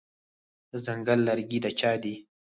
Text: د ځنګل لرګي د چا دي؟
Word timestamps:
د 0.71 0.71
ځنګل 0.85 1.19
لرګي 1.27 1.59
د 1.63 1.67
چا 1.79 1.91
دي؟ 2.03 2.15